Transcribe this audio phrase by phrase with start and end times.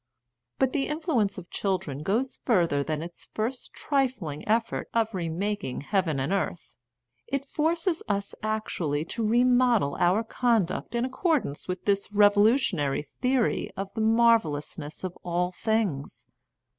[0.57, 6.19] But the influence of children goes further than its first trifling effort of remaking heaven
[6.19, 6.73] and earth.
[7.27, 13.93] It forces us actually to remodel our conduct in accordance with this revolutionary theory of
[13.93, 16.25] the marvellous ness of all things.